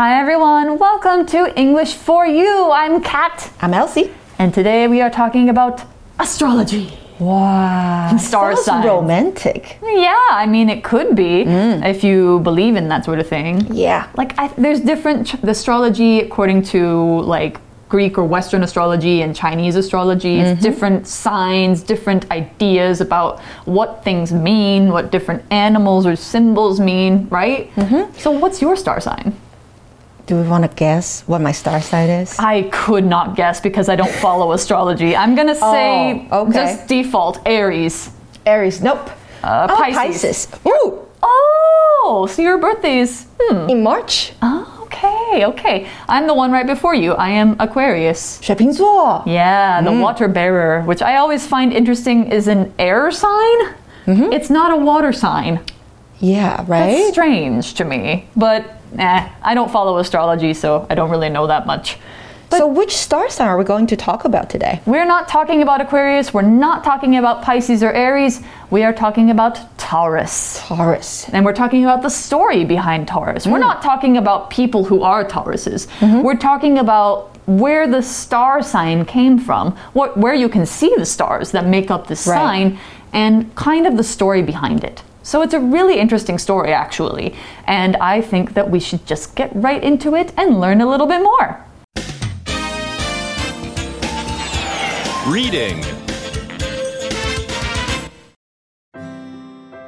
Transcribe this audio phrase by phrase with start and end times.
[0.00, 2.70] Hi everyone, welcome to English for You.
[2.72, 4.10] I'm Kat, I'm Elsie.
[4.38, 5.84] and today we are talking about
[6.18, 6.98] astrology.
[7.18, 8.16] Wow.
[8.16, 8.86] Star Sounds signs.
[8.86, 9.76] romantic.
[9.82, 13.74] Yeah, I mean it could be if you believe in that sort of thing.
[13.74, 14.08] Yeah.
[14.14, 17.60] Like I, there's different tr- astrology according to like
[17.90, 20.38] Greek or Western astrology and Chinese astrology.
[20.38, 27.28] It's different signs, different ideas about what things mean, what different animals or symbols mean,
[27.30, 27.70] right?
[27.76, 28.04] Mm -hmm.
[28.16, 29.34] So what's your star sign?
[30.29, 32.35] Do we want to guess what my star sign is?
[32.39, 35.15] I could not guess because I don't follow astrology.
[35.15, 36.53] I'm gonna say Oh, okay.
[36.53, 38.09] just default Aries.
[38.45, 38.81] Aries.
[38.81, 39.09] Nope.
[39.43, 40.47] Uh, Oh, Pisces.
[40.67, 40.99] Ooh.
[41.21, 43.69] Oh, so your birthday's hmm.
[43.69, 44.33] In March.
[44.41, 45.87] Oh, okay, okay.
[46.09, 47.13] I'm the one right before you.
[47.13, 48.39] I am Aquarius.
[48.41, 49.23] 水瓶座.
[49.27, 53.75] Yeah, the water bearer, which I always find interesting, is an air sign.
[54.07, 55.59] It's not a water sign.
[56.19, 57.07] Yeah, It's right?
[57.11, 58.63] strange to me, but
[58.98, 61.98] eh, I don't follow astrology, so I don't really know that much.
[62.50, 64.80] so which star sign are we going to talk about today?
[64.86, 66.34] We're not talking about Aquarius.
[66.34, 68.42] We're not talking about Pisces or Aries.
[68.70, 70.60] We are talking about Taurus.
[70.66, 71.28] Taurus.
[71.32, 73.46] And we're talking about the story behind Taurus.
[73.46, 75.86] We're not talking about people who are Tauruses.
[76.22, 81.06] We're talking about where the star sign came from, what, where you can see the
[81.06, 82.36] stars that make up this Right.
[82.36, 82.78] sign,
[83.12, 85.02] and kind of the story behind it.
[85.22, 87.34] So it's a really interesting story, actually.
[87.66, 91.06] And I think that we should just get right into it and learn a little
[91.06, 91.64] bit more.
[95.26, 95.84] Reading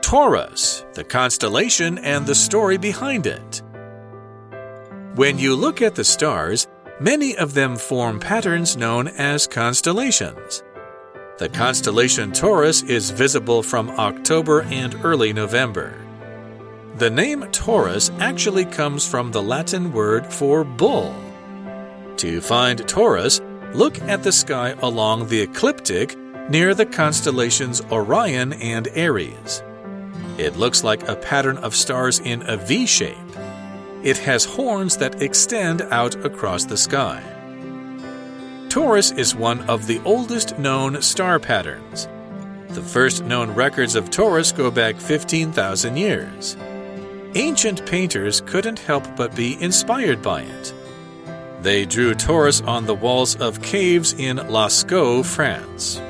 [0.03, 3.63] Taurus, the constellation and the story behind it.
[5.15, 6.69] When you look at the stars,
[7.01, 10.63] many of them form patterns known as constellations.
[11.43, 15.93] The constellation Taurus is visible from October and early November.
[16.99, 21.13] The name Taurus actually comes from the Latin word for bull.
[22.19, 23.41] To find Taurus,
[23.75, 26.17] look at the sky along the ecliptic
[26.49, 29.65] near the constellations Orion and Aries.
[30.39, 33.19] It looks like a pattern of stars in a V shape.
[34.05, 37.32] It has horns that extend out across the sky.
[38.73, 42.09] Taurus is one of the oldest known star patterns.
[42.69, 46.57] The first known records of Taurus go back 15,000 years.
[47.35, 50.73] Ancient painters couldn't help but be inspired by it.
[51.61, 56.01] They drew Taurus on the walls of caves in Lascaux, France.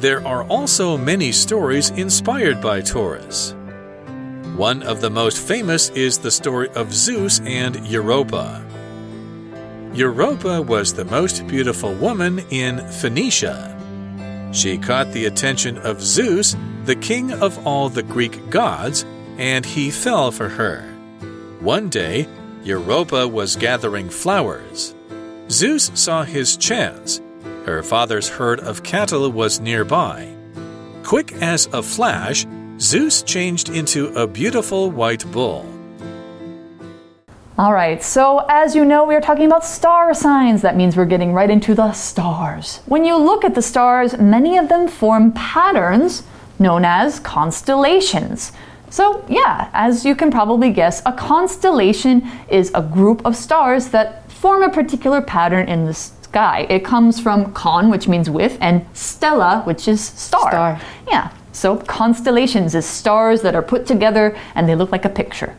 [0.00, 3.54] There are also many stories inspired by Taurus.
[4.56, 8.60] One of the most famous is the story of Zeus and Europa.
[9.98, 13.74] Europa was the most beautiful woman in Phoenicia.
[14.52, 16.54] She caught the attention of Zeus,
[16.84, 19.04] the king of all the Greek gods,
[19.38, 20.82] and he fell for her.
[21.58, 22.28] One day,
[22.62, 24.94] Europa was gathering flowers.
[25.50, 27.20] Zeus saw his chance.
[27.66, 30.32] Her father's herd of cattle was nearby.
[31.02, 32.46] Quick as a flash,
[32.78, 35.66] Zeus changed into a beautiful white bull.
[37.58, 40.62] All right, so as you know, we are talking about star signs.
[40.62, 42.78] That means we're getting right into the stars.
[42.86, 46.22] When you look at the stars, many of them form patterns
[46.60, 48.52] known as constellations.
[48.90, 54.30] So, yeah, as you can probably guess, a constellation is a group of stars that
[54.30, 56.64] form a particular pattern in the sky.
[56.70, 60.50] It comes from con, which means with, and stella, which is star.
[60.52, 60.80] Star.
[61.08, 65.56] Yeah, so constellations is stars that are put together and they look like a picture.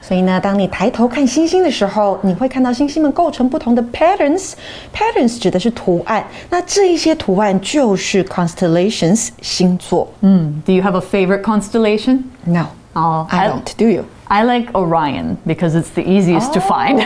[0.00, 10.08] 所以呢，当你抬头看星星的时候，你会看到星星们构成不同的 patterns。patterns 指的是图案，那这一些图案就是 constellations 星座。
[10.20, 12.24] Do you have a favorite constellation?
[12.44, 13.76] No, Oh, I don't.
[13.76, 14.06] Do you?
[14.28, 16.98] I like Orion because it's the easiest to find.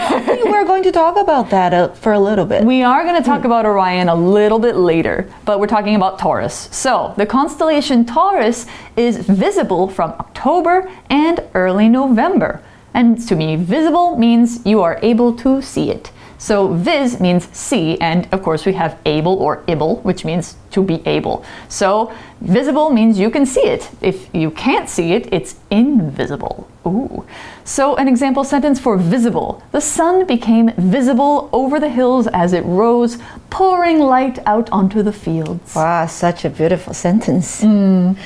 [0.44, 2.64] We're going to talk about that uh, for a little bit.
[2.64, 6.18] we are going to talk about Orion a little bit later, but we're talking about
[6.18, 6.68] Taurus.
[6.70, 12.60] So, the constellation Taurus is visible from October and early November.
[12.95, 16.11] And to me, visible means you are able to see it.
[16.37, 20.81] So vis means see, and of course we have able or able, which means to
[20.81, 21.45] be able.
[21.69, 23.89] So visible means you can see it.
[24.01, 26.69] If you can't see it, it's invisible.
[26.85, 27.25] Ooh.
[27.63, 29.63] So an example sentence for visible.
[29.71, 33.17] The sun became visible over the hills as it rose,
[33.49, 35.75] pouring light out onto the fields.
[35.75, 37.61] Wow, such a beautiful sentence.
[37.61, 38.17] Mm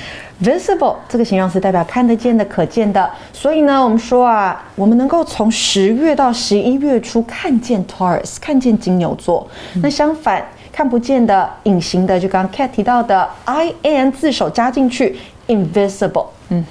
[0.43, 9.47] Visible 这个形容词代表看得见的、可见的，所以呢，我们说啊，我们能够从十月到十一月初看见 Taurus，看见金牛座。
[9.81, 15.17] 那相反，看不见的、隐形的，就刚刚 Cat 提到的 I N 字首加进去，
[15.47, 16.27] invisible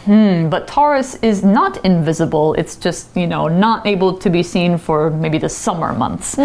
[0.07, 2.55] But Taurus is not invisible.
[2.55, 6.35] It's just, you know, not able to be seen for maybe the summer months.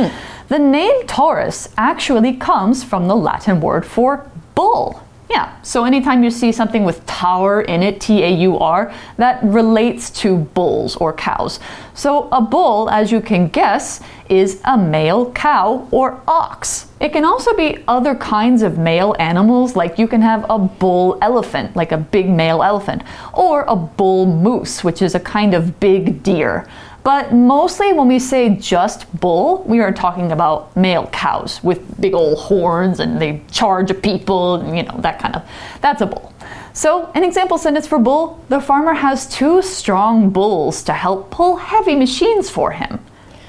[0.49, 4.25] The name Taurus actually comes from the Latin word for
[4.55, 5.01] bull.
[5.34, 9.44] Yeah, so anytime you see something with tower in it, T A U R, that
[9.44, 11.60] relates to bulls or cows.
[11.96, 14.00] So a bull, as you can guess,
[14.40, 16.88] is a male cow or ox.
[17.00, 21.18] It can also be other kinds of male animals, like you can have a bull
[21.22, 23.04] elephant, like a big male elephant,
[23.34, 26.68] or a bull moose, which is a kind of big deer.
[27.04, 32.14] But mostly when we say just bull, we are talking about male cows with big
[32.14, 35.44] old horns and they charge people, you know, that kind of.
[35.82, 36.34] That's a bull.
[36.72, 41.58] So, an example sentence for bull the farmer has two strong bulls to help pull
[41.58, 43.00] heavy machines for him.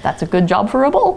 [0.03, 1.15] That's a good job for a bull.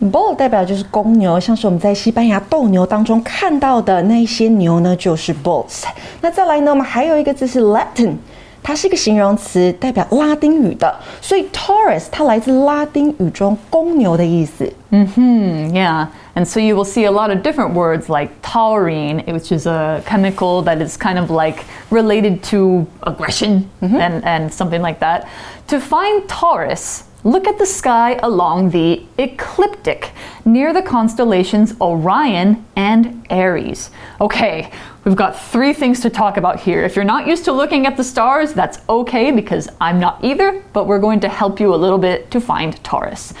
[0.00, 5.84] Bull 代表就是公牛，像是我们在西班牙斗牛当中看到的那一些牛呢，就是 bulls。
[6.20, 8.14] 那再来呢，我们还有一个字是 Latin，
[8.62, 14.72] 它是一个形容词，代表拉丁语的，所以 Taurus 它来自拉丁语中公牛的意思。
[14.90, 19.66] Yeah, and so you will see a lot of different words like taurine, which is
[19.66, 25.24] a chemical that is kind of like related to aggression and, and something like that.
[25.68, 30.11] To find Taurus, look at the sky along the ecliptic
[30.45, 33.91] near the constellations Orion and Aries.
[34.19, 34.69] Okay,
[35.05, 36.83] we've got three things to talk about here.
[36.83, 40.63] If you're not used to looking at the stars, that's okay because I'm not either,
[40.73, 43.33] but we're going to help you a little bit to find Taurus.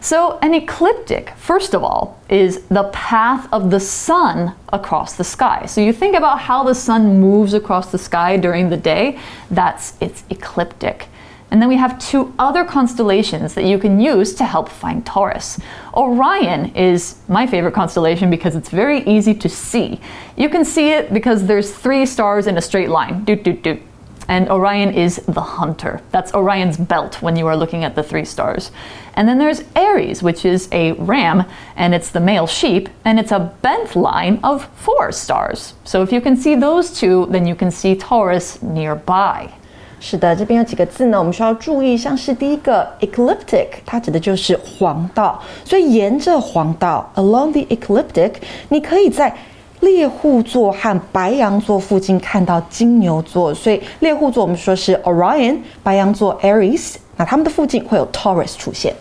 [0.00, 5.66] So, an ecliptic, first of all, is the path of the sun across the sky.
[5.66, 9.18] So, you think about how the sun moves across the sky during the day,
[9.50, 11.08] that's its ecliptic.
[11.50, 15.58] And then we have two other constellations that you can use to help find Taurus.
[15.94, 20.00] Orion is my favorite constellation because it's very easy to see.
[20.36, 23.24] You can see it because there's three stars in a straight line.
[23.24, 23.82] Doot, doot, doot.
[24.28, 26.02] And Orion is the hunter.
[26.10, 28.70] That's Orion's belt when you are looking at the three stars.
[29.14, 31.44] And then there's Aries, which is a ram,
[31.76, 35.72] and it's the male sheep, and it's a bent line of four stars.
[35.84, 39.54] So if you can see those two, then you can see Taurus nearby.
[40.00, 48.32] 是的，这边有几个字呢，我们需要注意，像是第一个 ecliptic，它指的就是黄道，所以沿着黄道 along the ecliptic，
[48.68, 49.34] 你可以在
[49.80, 58.95] 猎户座和白羊座附近看到金牛座，所以猎户座我们说是 Orion，白羊座 Aries，那它们的附近会有 Taurus 出现。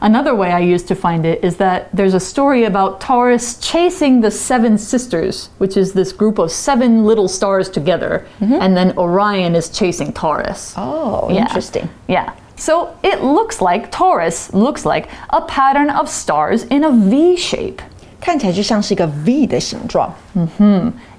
[0.00, 4.20] Another way I used to find it is that there's a story about Taurus chasing
[4.20, 9.54] the seven sisters, which is this group of seven little stars together, and then Orion
[9.54, 10.74] is chasing Taurus.
[10.76, 11.42] Oh, Yeah.
[11.46, 11.88] interesting.
[12.06, 12.30] Yeah.
[12.56, 17.80] So it looks like Taurus looks like a pattern of stars in a V shape.
[18.20, 20.12] 看起来就像是一个 V 的形状。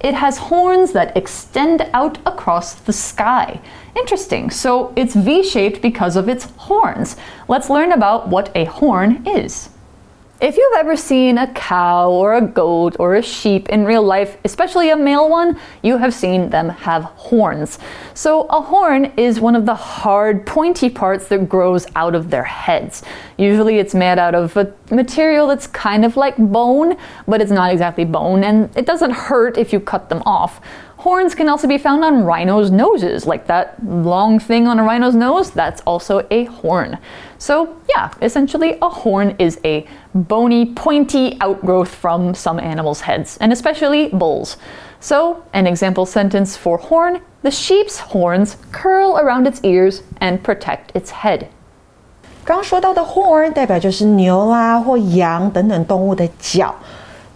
[0.02, 3.60] It has horns that extend out across the sky.
[3.97, 4.51] Interesting.
[4.51, 7.17] So it's V shaped because of its horns.
[7.49, 9.71] Let's learn about what a horn is.
[10.41, 14.37] If you've ever seen a cow or a goat or a sheep in real life,
[14.45, 17.79] especially a male one, you have seen them have horns.
[18.15, 22.43] So, a horn is one of the hard, pointy parts that grows out of their
[22.43, 23.05] heads.
[23.39, 27.73] Usually, it's made out of a material that's kind of like bone, but it's not
[27.73, 30.61] exactly bone, and it doesn't hurt if you cut them off.
[31.04, 35.16] Horns can also be found on rhinos' noses, like that long thing on a rhino's
[35.16, 36.98] nose, that's also a horn.
[37.38, 43.54] So, yeah, essentially, a horn is a bony, pointy outgrowth from some animals' heads, and
[43.54, 44.58] especially bulls.
[45.00, 50.92] So, an example sentence for horn the sheep's horns curl around its ears and protect
[50.94, 51.48] its head.
[52.44, 56.76] 刚刚说到的 horn 代表就是牛啦或羊等等动物的角。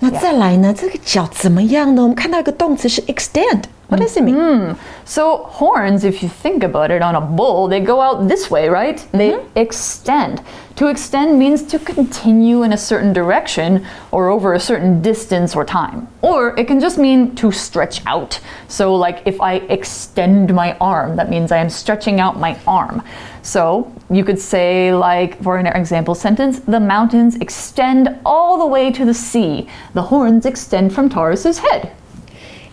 [0.00, 0.72] 那再来呢？
[0.72, 2.02] 这个脚怎么样呢？
[2.02, 3.62] 我们看到一个动词是 extend。
[3.88, 4.34] What does it mean?
[4.34, 5.06] Mm-hmm.
[5.06, 8.68] So, horns, if you think about it on a bull, they go out this way,
[8.68, 8.98] right?
[9.12, 9.58] They mm-hmm.
[9.58, 10.42] extend.
[10.76, 15.64] To extend means to continue in a certain direction or over a certain distance or
[15.64, 16.06] time.
[16.20, 18.38] Or it can just mean to stretch out.
[18.68, 23.02] So, like if I extend my arm, that means I am stretching out my arm.
[23.40, 28.92] So, you could say, like, for an example sentence, the mountains extend all the way
[28.92, 29.66] to the sea.
[29.94, 31.92] The horns extend from Taurus's head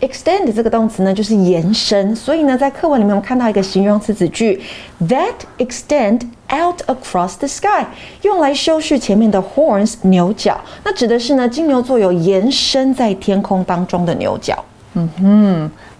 [0.00, 2.14] extend 这个动词呢，就是延伸。
[2.16, 4.60] 所以呢，在课文里面我们看到一个形容词子句，
[5.02, 7.84] that extend out across the sky，
[8.22, 10.60] 用来修饰前面的 horns 牛角。
[10.84, 14.64] 那指的是呢，金牛座有延伸在天空当中的牛角。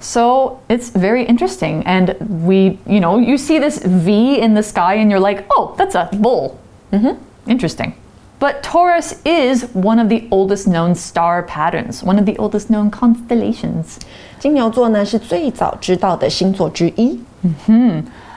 [0.01, 1.85] So it's very interesting.
[1.85, 5.75] And we, you know, you see this V in the sky and you're like, oh,
[5.77, 6.53] that's a bull.
[6.91, 7.17] Mm-hmm.
[7.47, 7.93] Interesting.
[8.39, 12.91] But Taurus is one of the oldest known star patterns, one of the oldest known
[12.91, 13.99] constellations.
[14.39, 17.21] 金牛座呢是最早知道的星座之一。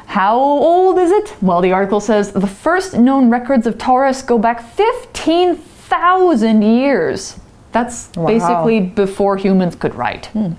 [0.08, 1.34] How old is it?
[1.42, 7.36] Well, the article says the first known records of Taurus go back 15,000 years.
[7.79, 8.27] That's Wow.
[8.27, 10.27] basically before humans could write.
[10.35, 10.53] Hmm.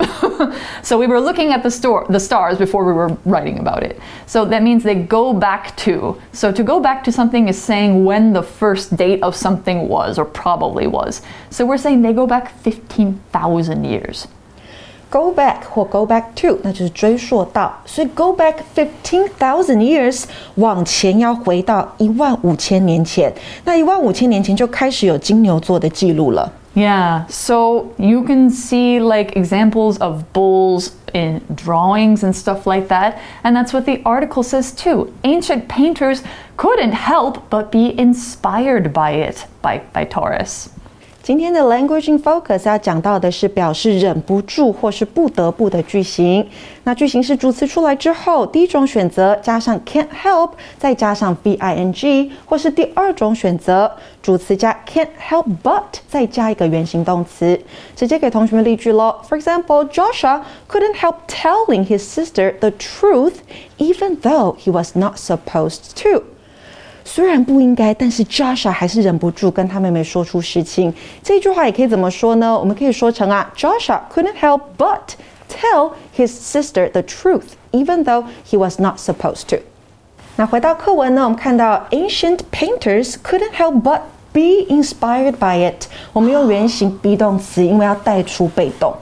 [0.84, 4.00] so we were looking at the, stor- the stars before we were writing about it.
[4.26, 6.16] So that means they go back to.
[6.32, 10.18] So to go back to something is saying when the first date of something was
[10.18, 11.22] or probably was.
[11.50, 14.28] So we're saying they go back 15,000 years
[15.11, 20.25] Go back 或 go back to，那就是追溯到，所以 go back fifteen thousand years，
[20.57, 23.33] 往前要回到一万五千年前。
[23.64, 26.53] 那一万五千年前就开始有金牛座的记录了。
[26.75, 33.12] Yeah, so you can see like examples of bulls in drawings and stuff like that,
[33.45, 35.11] and that's what the article says too.
[35.23, 36.23] Ancient painters
[36.57, 40.71] couldn't help but be inspired by it, by, by Taurus.
[41.29, 46.47] 今天的 language in focus 要讲到的是表示忍不住或是不得不的句型。
[46.83, 53.91] 那句型是主词出来之后，第一种选择加上 can't help，再加上 v i n g，或是第二种选择
[54.23, 57.59] 主词加 can't help but，再加一个原形动词。
[57.97, 59.17] 直接给同学们例句喽。
[59.26, 63.37] For example, Joshua couldn't help telling his sister the truth,
[63.79, 66.25] even though he was not supposed to.
[67.09, 70.93] 虽然不应该，但是 Joshua 还是忍不住跟他妹妹说出实情。
[71.23, 72.59] 这句话也可以怎么说呢？
[72.59, 75.14] 我们可以说成啊，Joshua couldn't help but
[75.49, 79.59] tell his sister the truth, even though he was not supposed to.
[80.37, 84.00] 那回到课文呢，我们看到 ancient painters couldn't help but
[84.33, 85.87] be inspired by it。
[86.12, 88.93] 我们用原形 be 动词，因为要带出被动。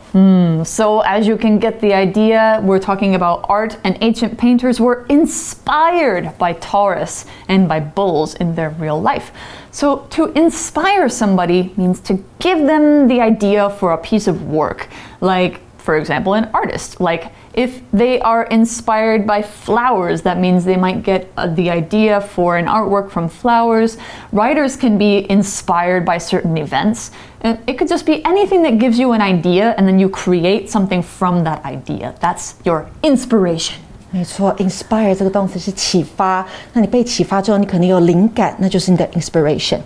[0.65, 5.05] So, as you can get the idea, we're talking about art, and ancient painters were
[5.09, 9.33] inspired by Taurus and by bulls in their real life.
[9.71, 14.89] So, to inspire somebody means to give them the idea for a piece of work.
[15.21, 17.01] Like, for example, an artist.
[17.01, 22.22] Like, if they are inspired by flowers, that means they might get uh, the idea
[22.22, 23.98] for an artwork from flowers.
[24.32, 27.10] Writers can be inspired by certain events.
[27.42, 31.02] It could just be anything that gives you an idea and then you create something
[31.02, 32.16] from that idea.
[32.22, 33.87] That's your inspiration.
[34.15, 36.47] 没错，inspire 这个动词是启发。
[36.75, 39.79] 那你被启发之后，你可能有灵感，那就是你的 inspiration。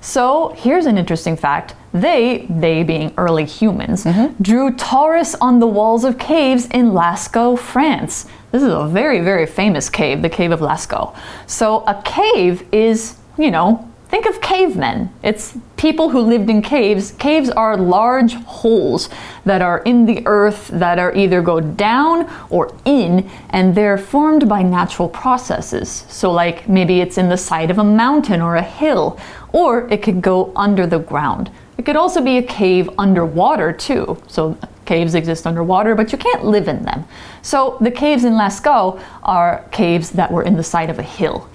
[0.00, 1.70] So here's an interesting fact.
[1.92, 4.04] They, they being early humans,
[4.40, 8.26] drew Taurus on the walls of caves in Lascaux, France.
[8.52, 11.12] This is a very, very famous cave, the Cave of Lascaux.
[11.48, 13.80] So a cave is, you know,
[14.11, 15.09] think of cavemen.
[15.23, 17.13] It's people who lived in caves.
[17.13, 19.09] Caves are large holes
[19.45, 24.49] that are in the earth that are either go down or in, and they're formed
[24.49, 26.05] by natural processes.
[26.09, 29.17] So, like maybe it's in the side of a mountain or a hill,
[29.53, 31.49] or it could go under the ground.
[31.77, 34.21] It could also be a cave underwater, too.
[34.27, 37.05] So, caves exist underwater, but you can't live in them.
[37.41, 41.49] So, the caves in Lascaux are caves that were in the side of a hill.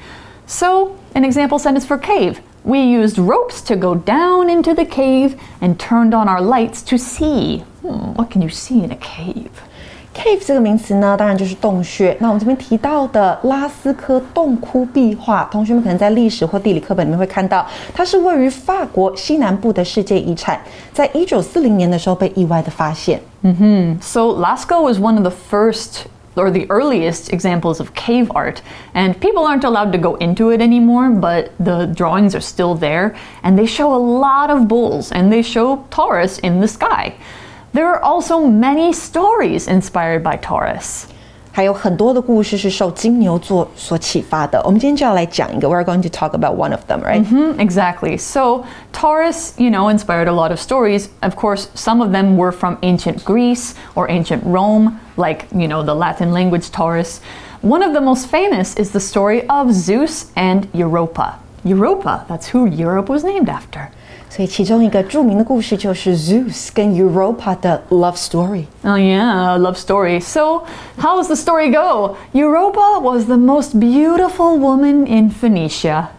[0.47, 2.35] So, an example sentence for cave.
[2.63, 6.97] We used ropes to go down into the cave and turned on our lights to
[6.97, 7.63] see.
[7.81, 9.49] Hmm, what can you see in a cave?
[10.13, 12.15] Cave 这个名词呢，当然就是洞穴。
[12.19, 20.59] 那我们这边提到的拉斯科洞窟壁画，同学们可能在历史或地理课本里面会看到，它是位于法国西南部的世界遗产，
[20.91, 23.19] 在一九四零年的时候被意外的发现。
[24.01, 26.03] So, Lascaux was one of the first
[26.36, 28.62] or the earliest examples of cave art,
[28.94, 33.16] and people aren't allowed to go into it anymore, but the drawings are still there,
[33.42, 37.14] and they show a lot of bulls and they show Taurus in the sky.
[37.72, 41.08] There are also many stories inspired by Taurus.
[41.55, 44.61] 还有很多的故事是受金牛座所启发的。
[44.63, 47.25] 我们今天就要来讲一个，We're going to talk about one of them, right?
[47.25, 48.17] Mm, exactly.
[48.17, 51.09] So Taurus, you know, inspired a lot of stories.
[51.21, 55.83] Of course, some of them were from ancient Greece or ancient Rome, like, you know,
[55.83, 57.19] the Latin language Taurus.
[57.61, 61.37] One of the most famous is the story of Zeus and Europa.
[61.65, 63.91] Europa, that's who Europe was named after.
[64.29, 68.65] 所以其中一个着名的故事就是 Zeus 跟 Europa 的 love story。
[68.83, 70.21] Oh, yeah, a love story.
[70.21, 70.63] So,
[70.97, 72.15] how does the story go?
[72.31, 76.11] Europa was the most beautiful woman in Phoenicia.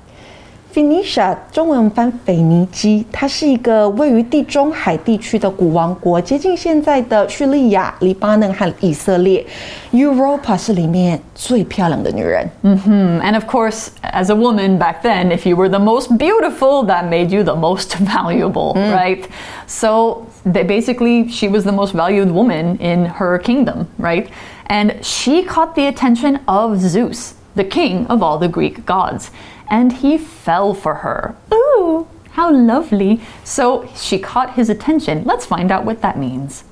[0.77, 9.45] Phoenicia 中文我们翻腓尼基，它是一个位于地中海地区的古王国，接近现在的叙利亚、黎巴嫩和以色列。
[9.93, 12.49] Europa 是里面最漂亮的女人。
[12.63, 16.87] Hmm, And of course, as a woman back then, if you were the most beautiful,
[16.87, 19.25] that made you the most valuable, right?
[19.67, 24.27] So they basically, she was the most valued woman in her kingdom, right?
[24.69, 29.31] And she caught the attention of Zeus, the king of all the Greek gods.
[29.70, 31.36] And he fell for her.
[31.54, 33.22] Ooh, Oh, how lovely.
[33.44, 35.24] So she caught his attention.
[35.26, 36.64] Let's find out what that means.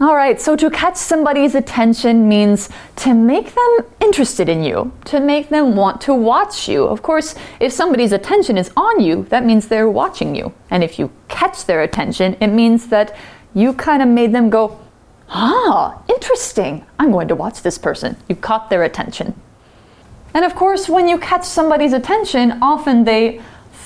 [0.00, 5.20] All right, so to catch somebody's attention means to make them interested in you, to
[5.20, 6.84] make them want to watch you.
[6.84, 10.54] Of course, if somebody's attention is on you, that means they're watching you.
[10.70, 13.14] And if you catch their attention, it means that
[13.52, 14.80] you kind of made them go,
[15.28, 16.86] ah, interesting.
[16.98, 18.16] I'm going to watch this person.
[18.26, 19.34] You caught their attention.
[20.33, 23.39] And of course, when you catch somebody's attention, often they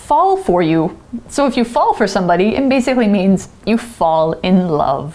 [0.08, 0.91] fall for you.
[1.29, 5.12] So if you fall for somebody, it basically means you fall in love.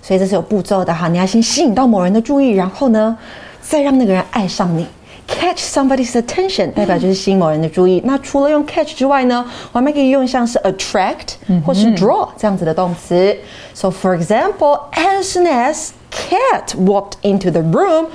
[0.00, 3.16] 所以这是有步骤的哈，你要先吸引到某人的注意，然后呢，
[3.60, 4.86] 再让那个人爱上你。
[5.28, 8.02] Catch somebody's attention 代表就是吸引某人的注意。
[8.04, 11.34] 那除了用 catch 之外呢，我们还可以用像是 attract
[11.64, 13.34] 或是 draw 这样子的动词。
[13.72, 18.08] So for example, as soon as Cat walked into the room,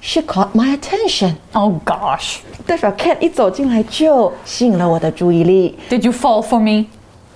[0.00, 1.34] she caught my attention.
[1.52, 2.38] Oh gosh.
[2.66, 5.78] 代表 Cat 一走进来就吸引了我的注意力。
[5.88, 6.86] Did you fall for me?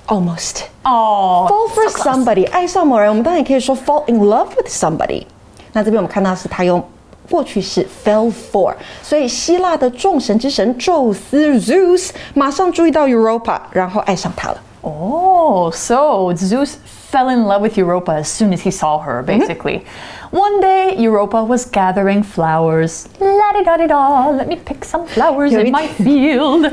[0.06, 0.64] Almost.
[0.82, 1.48] Oh.
[1.48, 2.24] fall for so close.
[2.24, 5.24] somebody，爱上某人，我们当然也可以说 fall in love with somebody。
[5.72, 6.82] 那这边我们看到是他用
[7.30, 14.60] 过去式 fell for，所以希腊的众神之神宙斯 Zeus 马上注意到 Europa，然后爱上她了。
[14.82, 16.72] Oh, so Zeus
[17.04, 19.84] fell in love with Europa as soon as he saw her, basically.
[20.30, 23.08] One day, Europa was gathering flowers.
[23.18, 26.72] La di da di da, let me pick some flowers in my field.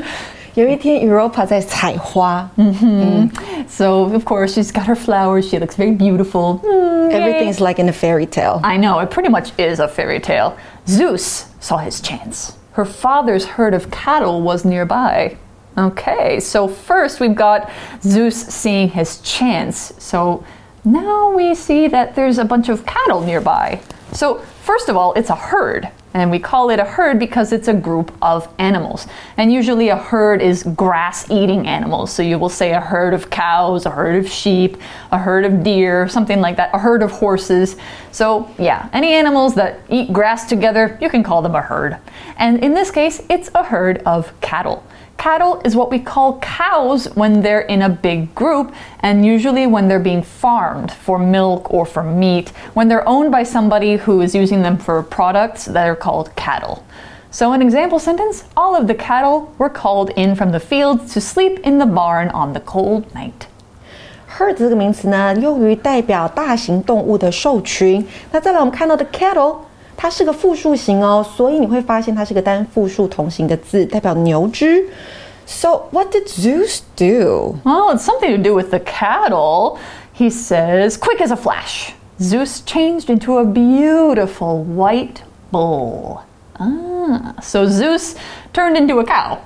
[0.54, 2.50] 有一天 Europa 在采花、
[3.68, 5.48] So, of course, she's got her flowers.
[5.48, 6.60] She looks very beautiful.
[6.64, 7.16] Mm, yay.
[7.16, 8.60] Everything's like in a fairy tale.
[8.64, 10.56] I know, it pretty much is a fairy tale.
[10.88, 12.56] Zeus saw his chance.
[12.72, 15.36] Her father's herd of cattle was nearby.
[15.77, 19.93] Okay, so first we've got Zeus seeing his chance.
[19.97, 20.45] So
[20.85, 23.81] now we see that there's a bunch of cattle nearby.
[24.11, 25.89] So, first of all, it's a herd.
[26.13, 29.07] And we call it a herd because it's a group of animals.
[29.37, 32.13] And usually a herd is grass eating animals.
[32.13, 34.77] So you will say a herd of cows, a herd of sheep,
[35.11, 37.77] a herd of deer, something like that, a herd of horses.
[38.11, 41.97] So, yeah, any animals that eat grass together, you can call them a herd.
[42.37, 44.83] And in this case, it's a herd of cattle.
[45.16, 49.88] Cattle is what we call cows when they're in a big group, and usually when
[49.88, 54.34] they're being farmed for milk or for meat, when they're owned by somebody who is
[54.34, 56.84] using them for products that are called cattle.
[57.30, 61.20] So, an example sentence all of the cattle were called in from the fields to
[61.20, 63.48] sleep in the barn on the cold night.
[64.38, 68.06] herd 这个名词呢，用于代表大型动物的兽群。
[68.30, 69.56] 那再来我们看到的 cattle，
[69.96, 74.86] 它是个复数形哦，所以你会发现它是个单复数同形的字，代表牛只。
[75.46, 77.56] So what did Zeus do?
[77.64, 79.78] Well, it's something to do with the cattle.
[80.14, 86.22] He says, quick as a flash, Zeus changed into a beautiful white bull.
[86.60, 88.14] Ah, so Zeus
[88.52, 89.38] turned into a cow,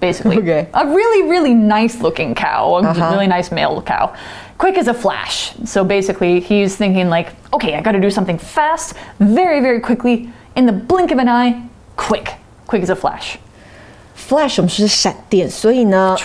[0.00, 0.38] basically.
[0.38, 0.68] Okay.
[0.72, 3.10] A really, really nice looking cow, a Uh-huh.
[3.12, 4.10] really nice male cow.
[4.56, 5.52] Quick as a flash.
[5.64, 10.66] So basically, he's thinking, like, okay, I gotta do something fast, very, very quickly, in
[10.66, 11.62] the blink of an eye,
[11.96, 12.34] quick.
[12.66, 13.38] Quick as a flash.
[14.14, 16.16] Flash 我们说是闪电，所以呢，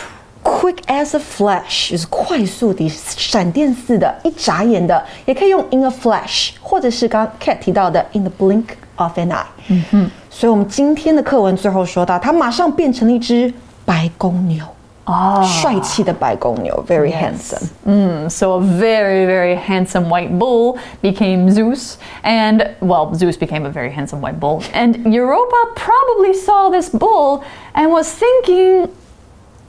[0.43, 9.29] quick as a flash 就是快速的、闪电似的、一眨眼的，也可以用 in a flash，或者是刚刚 Cat 提到的 in the blink of an
[9.29, 9.43] eye。
[9.69, 13.51] 嗯哼，所以我们今天的课文最后说到，它马上变成了一只
[13.85, 14.63] 白公牛。
[15.05, 17.67] 啊帅气的白公牛，very handsome。
[17.83, 23.71] Mm, so a very, very handsome white bull became Zeus, and well, Zeus became a
[23.71, 24.61] very handsome white bull.
[24.71, 28.87] And Europa probably saw this bull and was thinking,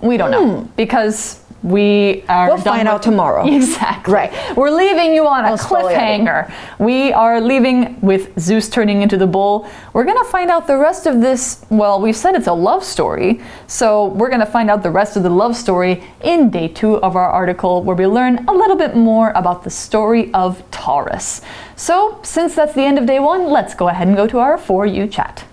[0.02, 2.47] we don't know because we are.
[2.47, 3.43] We'll done find out tomorrow.
[3.65, 4.13] Exactly.
[4.13, 4.55] Right.
[4.55, 6.51] We're leaving you on a I'll spoil cliffhanger.
[6.77, 9.67] We are leaving with Zeus turning into the bull.
[9.93, 11.65] We're going to find out the rest of this.
[11.69, 15.17] Well, we've said it's a love story, so we're going to find out the rest
[15.17, 18.75] of the love story in day two of our article, where we learn a little
[18.75, 21.41] bit more about the story of Taurus.
[21.75, 24.57] So, since that's the end of day one, let's go ahead and go to our
[24.57, 25.45] For You chat.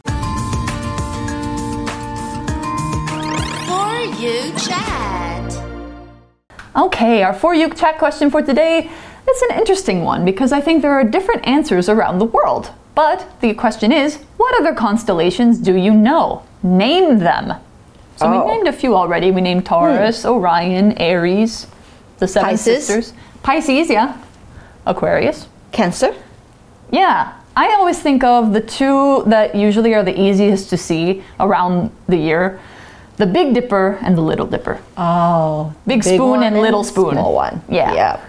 [3.66, 5.31] For you chat.
[6.74, 8.90] Okay, our For You chat question for today
[9.30, 12.70] is an interesting one because I think there are different answers around the world.
[12.94, 16.42] But the question is, what other constellations do you know?
[16.62, 17.54] Name them.
[18.16, 18.46] So Oh.
[18.46, 19.30] we named a few already.
[19.30, 19.74] We named hmm.
[19.74, 21.66] Taurus, Orion, Aries,
[22.18, 22.86] the Seven Pisces.
[22.86, 23.12] Sisters.
[23.42, 24.16] Pisces, yeah.
[24.86, 25.48] Aquarius.
[25.72, 26.14] Cancer.
[26.90, 27.32] Yeah.
[27.54, 32.16] I always think of the two that usually are the easiest to see around the
[32.16, 32.58] year
[33.16, 34.80] the Big Dipper and the Little Dipper.
[34.96, 37.12] Oh, Big big spoon and little spoon.
[37.12, 37.62] Small one.
[37.68, 37.94] Yeah.
[37.94, 38.20] Yeah.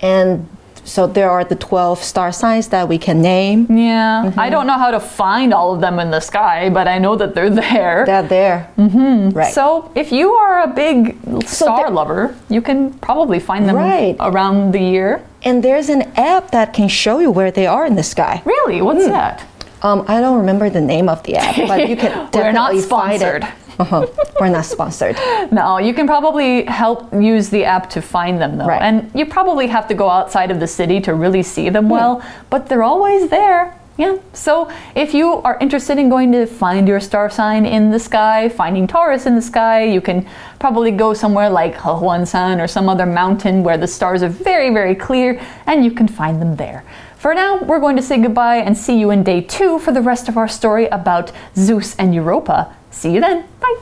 [0.00, 0.46] And
[0.86, 3.64] So there are the 12 star signs that we can name.
[3.70, 6.98] Yeah, I don't know how to find all of them in the sky, but I
[6.98, 8.04] know that they're there.
[8.04, 8.68] They're there.
[8.76, 9.30] Mm-hmm.
[9.30, 9.54] Right.
[9.54, 11.16] So if you are a big
[11.48, 14.14] star the- lover, you can probably find them Right.
[14.20, 15.22] around the year.
[15.46, 18.42] and there's an app that can show you where they are in the sky.
[18.44, 18.82] Really?
[18.82, 19.40] What's that?
[19.82, 22.82] Um, I don't remember the name of the app, but you can We're not definitely
[22.82, 23.42] find it.
[23.74, 24.08] Sponsored.
[24.10, 24.34] Uh-huh.
[24.40, 25.16] We're not sponsored.
[25.52, 28.66] No, you can probably help use the app to find them though.
[28.66, 28.82] Right.
[28.82, 32.22] And you probably have to go outside of the city to really see them well,
[32.50, 33.78] but they're always there.
[33.96, 34.18] Yeah.
[34.32, 38.48] So if you are interested in going to find your star sign in the sky,
[38.48, 40.26] finding Taurus in the sky, you can
[40.58, 44.96] probably go somewhere like Hehuanshan or some other mountain where the stars are very, very
[44.96, 46.82] clear and you can find them there.
[47.24, 50.02] For now, we're going to say goodbye and see you in day two for the
[50.02, 52.76] rest of our story about Zeus and Europa.
[52.90, 53.46] See you then.
[53.60, 53.78] Bye.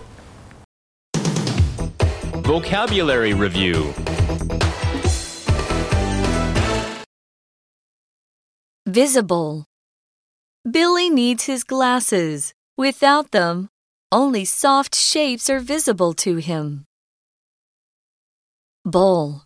[2.46, 3.92] Vocabulary Review
[8.86, 9.66] Visible.
[10.70, 12.54] Billy needs his glasses.
[12.78, 13.70] Without them,
[14.12, 16.84] only soft shapes are visible to him.
[18.84, 19.42] Bull.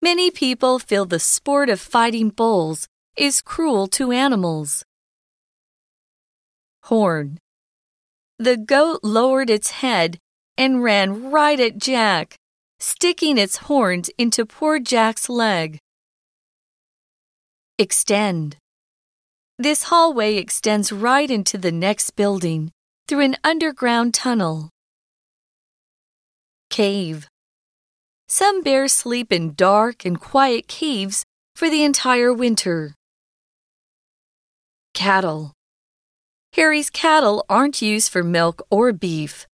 [0.00, 4.84] Many people feel the sport of fighting bulls is cruel to animals.
[6.84, 7.38] Horn.
[8.38, 10.18] The goat lowered its head
[10.56, 12.36] and ran right at Jack,
[12.78, 15.78] sticking its horns into poor Jack's leg.
[17.76, 18.56] Extend.
[19.58, 22.70] This hallway extends right into the next building
[23.08, 24.70] through an underground tunnel.
[26.70, 27.26] Cave.
[28.27, 31.23] Some bears sleep in dark and quiet caves
[31.55, 32.95] for the entire winter.
[34.93, 35.53] Cattle.
[36.53, 39.47] Harry's cattle aren't used for milk or beef.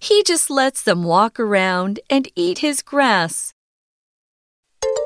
[0.00, 3.52] He just lets them walk around and eat his grass.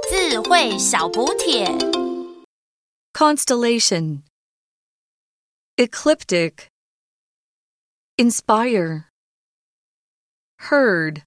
[0.09, 1.67] 智慧小补帖。
[3.13, 4.23] Constellation.
[5.77, 6.69] Ecliptic.
[8.17, 9.11] Inspire.
[10.59, 11.23] Herd.